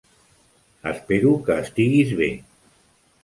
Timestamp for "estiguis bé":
1.65-2.31